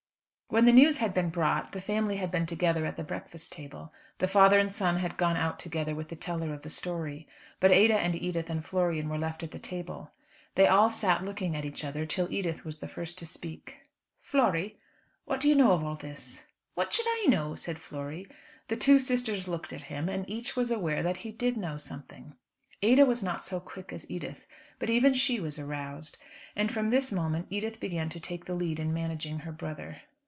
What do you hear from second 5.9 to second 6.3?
with the